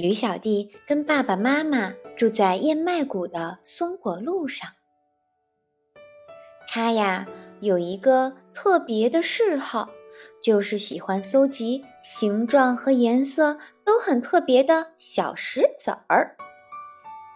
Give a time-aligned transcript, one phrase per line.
[0.00, 4.70] 驴小弟跟爸爸妈妈住在燕麦谷的松果路上。
[6.66, 7.26] 他呀
[7.60, 9.90] 有一个特别的嗜好，
[10.42, 16.36] 就是喜欢搜集形状和颜色都很特别的小石子儿。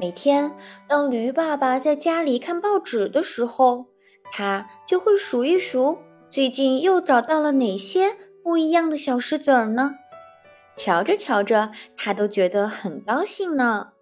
[0.00, 0.56] 每天，
[0.88, 3.86] 当驴爸爸在家里看报纸的时候，
[4.32, 5.98] 他就会数一数，
[6.30, 9.96] 最近又找到了哪些不一样的小石子儿呢？
[10.76, 13.92] 瞧着瞧着，他都觉得很高兴呢。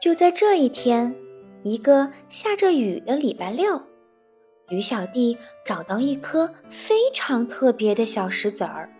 [0.00, 1.14] 就在这一天，
[1.62, 3.82] 一个下着雨的礼拜六，
[4.68, 8.92] 驴小弟找到一颗非常特别的小石子儿。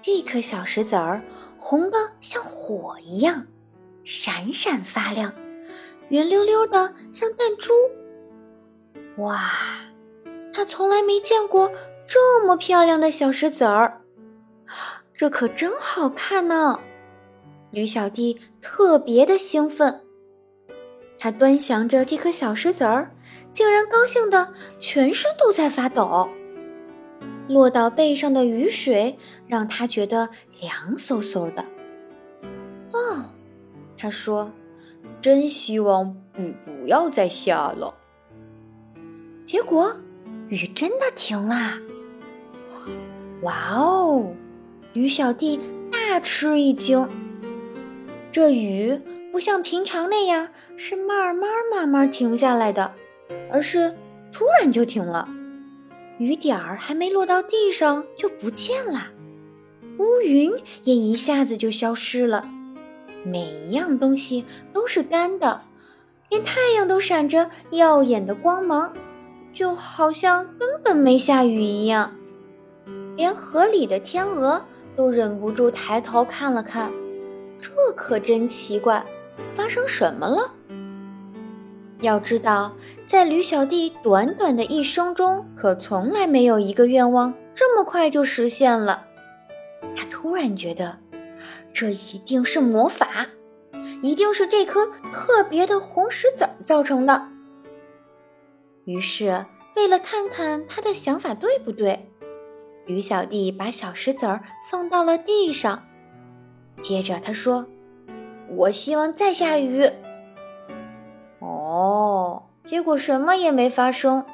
[0.00, 1.22] 这颗小石子儿
[1.58, 3.46] 红的像火一样，
[4.02, 5.32] 闪闪发亮，
[6.08, 7.72] 圆溜溜的像弹珠。
[9.22, 9.50] 哇，
[10.52, 11.70] 他从来没见过
[12.06, 14.00] 这么漂亮的小石子儿。
[15.16, 16.80] 这可真好看呢！
[17.70, 20.00] 驴小弟特别的兴奋，
[21.18, 23.12] 他端详着这颗小石子儿，
[23.52, 26.28] 竟然高兴的全身都在发抖。
[27.46, 30.30] 落到背上的雨水让他觉得
[30.60, 31.64] 凉飕飕的。
[32.92, 33.24] 哦，
[33.96, 34.50] 他说
[35.20, 37.94] ：“真希望雨不要再下了。”
[39.44, 39.94] 结果，
[40.48, 41.78] 雨真的停啦！
[43.42, 44.32] 哇哦！
[44.94, 45.58] 驴小弟
[45.90, 47.08] 大吃一惊，
[48.30, 48.96] 这雨
[49.32, 52.94] 不像平常那样是慢慢慢慢停下来的，
[53.50, 53.92] 而是
[54.32, 55.28] 突然就停了。
[56.18, 59.08] 雨点儿还没落到地上就不见了，
[59.98, 60.52] 乌云
[60.84, 62.48] 也一下子就消失了，
[63.24, 65.60] 每一样东西都是干的，
[66.28, 68.92] 连太阳都闪着耀眼的光芒，
[69.52, 72.14] 就好像根本没下雨一样。
[73.16, 74.64] 连河里的天鹅。
[74.96, 76.92] 都忍不住抬头看了看，
[77.60, 79.04] 这可真奇怪，
[79.54, 80.54] 发生什么了？
[82.00, 82.72] 要知道，
[83.06, 89.06] 在驴小弟短短的一生中，可从来没有一个愿望这么快就实现了。
[89.96, 90.98] 他突然觉得，
[91.72, 93.26] 这一定是魔法，
[94.02, 97.28] 一定是这颗特别的红石子造成的。
[98.84, 99.46] 于是，
[99.76, 102.10] 为了看看他的想法对不对。
[102.86, 105.84] 驴小弟把小石子儿放到了地上，
[106.80, 107.66] 接着他说
[108.56, 109.90] ：“我希望再下雨。”
[111.40, 114.24] 哦，结果什么也没发生。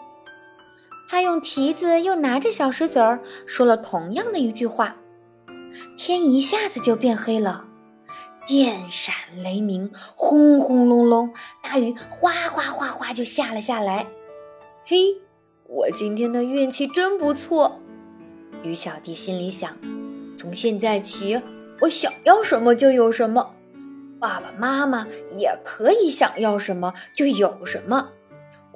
[1.08, 4.96] 他用蹄子又拿着小石子儿说了同样的一句话，
[5.96, 7.64] 天一下子就变黑了，
[8.46, 11.32] 电闪雷鸣，轰轰隆隆，
[11.62, 14.06] 大雨哗哗哗哗就下了下来。
[14.84, 15.20] 嘿，
[15.66, 17.80] 我今天的运气真不错。
[18.62, 19.76] 驴小弟心里想
[20.36, 21.40] ：“从现在起，
[21.80, 23.54] 我想要什么就有什么，
[24.18, 28.10] 爸爸妈妈也可以想要什么就有什么，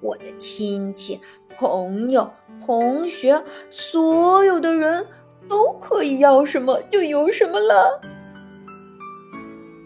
[0.00, 1.20] 我的亲戚、
[1.56, 2.32] 朋友、
[2.64, 5.06] 同学，所有的人
[5.48, 8.00] 都可以要什么就有什么了。”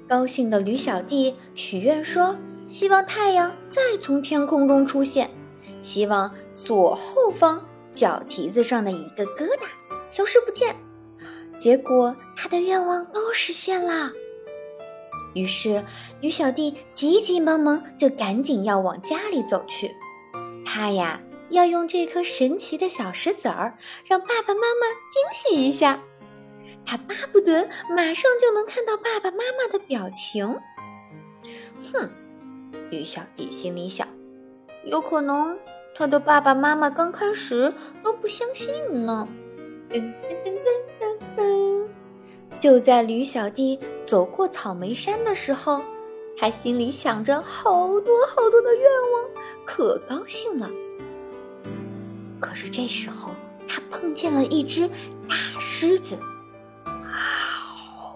[0.08, 5.30] 高兴的驴小弟许愿说：“希望太阳再从天空中出现，
[5.80, 9.66] 希望左后方脚蹄子上的一个疙瘩。”
[10.08, 10.74] 消失不见，
[11.58, 14.12] 结果他的愿望都实现了。
[15.34, 15.84] 于是，
[16.20, 19.94] 驴小弟急急忙忙就赶紧要往家里走去。
[20.64, 21.20] 他呀，
[21.50, 23.76] 要用这颗神奇的小石子儿
[24.06, 26.02] 让爸爸妈妈惊喜一下。
[26.84, 30.58] 他巴不得马上就能看到爸爸妈妈的表情。
[31.92, 32.10] 哼，
[32.90, 34.08] 驴小弟心里想，
[34.84, 35.58] 有可能
[35.94, 39.28] 他的爸爸妈妈刚开始都不相信呢。
[39.90, 40.04] 噔噔
[40.44, 41.88] 噔噔噔噔！
[42.60, 45.82] 就在驴小弟走过草莓山的时候，
[46.36, 49.24] 他心里想着好多好多的愿望，
[49.64, 50.70] 可高兴了。
[52.40, 53.30] 可是这时候，
[53.66, 54.88] 他碰见了一只
[55.28, 56.16] 大狮子。
[56.84, 58.14] 啊！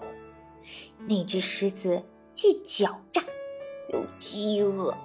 [1.07, 2.03] 那只狮子
[2.33, 3.21] 既狡诈
[3.91, 4.95] 又饥饿，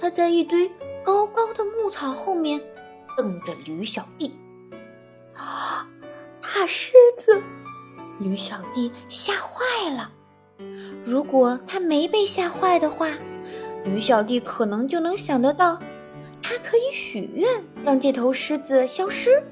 [0.00, 0.70] 它在一堆
[1.04, 2.60] 高高的牧草后面
[3.16, 4.32] 瞪着驴小弟。
[6.52, 7.40] 大狮子，
[8.18, 10.10] 驴小弟吓坏了。
[11.04, 13.08] 如果他没被吓坏的话，
[13.84, 15.78] 驴小弟可能就能想得到，
[16.42, 17.48] 他可以许愿
[17.84, 19.42] 让这头狮子消失，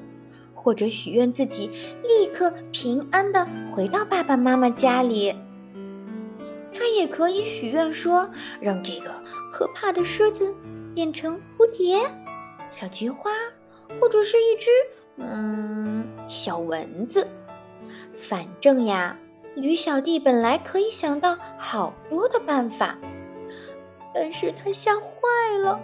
[0.53, 1.71] 或者许愿自己
[2.03, 5.33] 立刻平安的回到爸爸妈妈家里。
[6.75, 8.29] 他也可以许愿说，
[8.61, 9.11] 让这个
[9.53, 10.53] 可怕的狮子
[10.95, 11.99] 变成蝴蝶、
[12.69, 13.31] 小菊花，
[14.01, 14.69] 或者是一只。
[15.19, 17.27] 嗯，小蚊子，
[18.15, 19.19] 反正呀，
[19.55, 22.97] 驴小弟本来可以想到好多的办法，
[24.15, 25.03] 但是他吓坏
[25.61, 25.81] 了，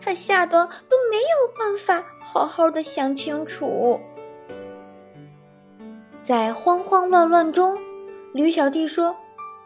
[0.00, 4.00] 他吓得都没有办法好好的想清楚。
[6.20, 7.78] 在慌慌乱乱中，
[8.32, 9.16] 驴小弟说：“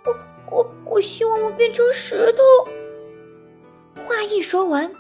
[0.05, 2.71] 我我我希望我变成石头。”
[4.07, 4.91] 话一说完，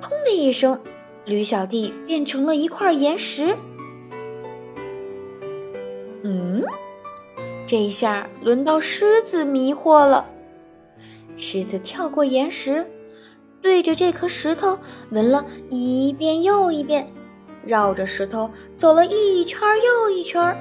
[0.00, 0.80] 砰的一声，
[1.24, 3.56] 驴小弟变成了一块岩石。
[6.22, 6.62] 嗯，
[7.66, 10.26] 这一下轮到狮子迷惑了。
[11.36, 12.86] 狮子跳过岩石，
[13.60, 14.78] 对着这颗石头
[15.10, 17.10] 闻了一遍又一遍，
[17.64, 20.56] 绕着石头走了一圈又一圈。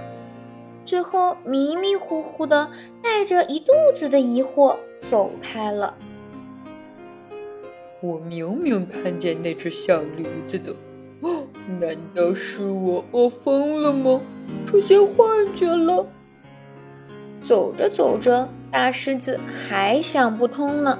[0.86, 2.70] 最后迷迷糊糊的，
[3.02, 5.96] 带着一肚子的疑惑走开了。
[8.04, 10.76] 我明明看见那只小驴子的，
[11.80, 14.20] 难道是我饿疯了吗？
[14.66, 16.06] 出现幻觉了？
[17.40, 21.00] 走着走着，大狮子还想不通呢。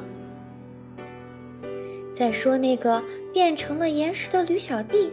[2.14, 3.04] 再说那个
[3.34, 5.12] 变成了岩石的驴小弟，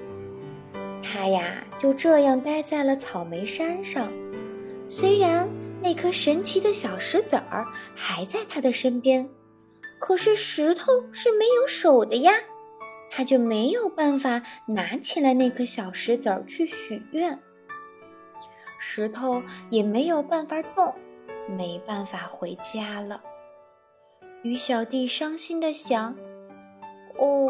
[1.03, 4.13] 他呀就这样待在了草莓山上。
[4.87, 5.49] 虽然
[5.83, 7.67] 那颗神奇的小石子儿
[7.97, 9.29] 还在他的身边，
[10.01, 12.33] 可是石头是没有手的呀，
[13.11, 17.39] 他就没有办法拿起来那颗小石子儿去许愿。
[18.79, 20.95] 石头也没有办法动，
[21.47, 23.23] 没办法回家了。
[24.43, 26.17] 鱼小弟伤心的想
[27.19, 27.47] ：“哦，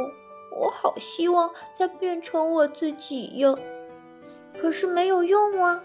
[0.61, 3.55] 我好希望再变成我自己呀，
[4.59, 5.81] 可是没有用啊。”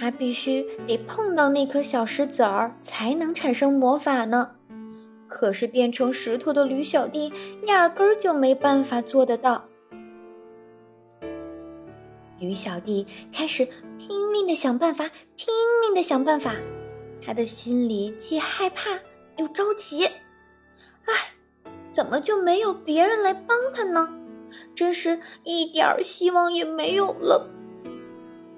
[0.00, 4.52] 他必须得碰到那颗小石子儿才能产生魔法呢。
[5.28, 7.30] 可是变成石头的驴小弟
[7.66, 9.66] 压根儿就没办法做得到。
[12.38, 13.68] 驴小弟开始
[13.98, 15.52] 拼命的想办法，拼
[15.82, 16.54] 命的想办法。
[17.22, 18.98] 他的心里既害怕
[19.36, 20.06] 又着急。
[20.06, 21.34] 唉，
[21.92, 24.08] 怎么就没有别人来帮他呢？
[24.74, 27.46] 真是一点希望也没有了。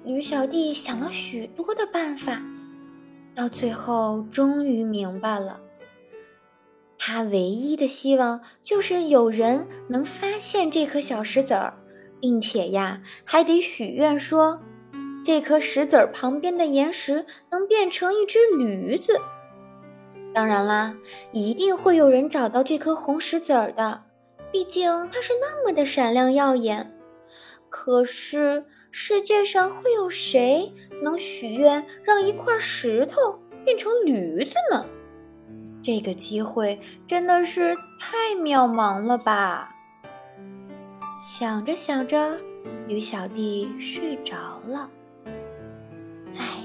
[0.05, 2.41] 驴小弟想了许多的办法，
[3.33, 5.61] 到最后终于明白了。
[6.97, 11.73] 他唯一的希望就是有人能发现这颗小石子儿，
[12.19, 14.59] 并且呀，还得许愿说，
[15.23, 19.17] 这颗石子儿旁边的岩石能变成一只驴子。
[20.33, 20.97] 当然啦，
[21.31, 24.03] 一定会有人找到这颗红石子儿的，
[24.51, 26.93] 毕竟它是那么的闪亮耀眼。
[27.69, 28.65] 可是。
[28.95, 34.85] 世界上会有谁能许愿让一块石头变成驴子呢？
[35.81, 39.75] 这个机会真的是太渺茫了吧！
[41.19, 42.37] 想着想着，
[42.87, 44.91] 驴小弟睡着了。
[46.37, 46.63] 哎，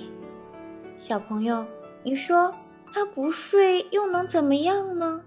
[0.97, 1.65] 小朋友，
[2.03, 2.55] 你说
[2.93, 5.25] 他不睡又能怎么样呢？